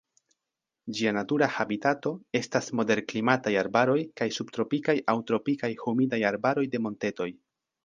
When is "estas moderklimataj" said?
2.39-3.53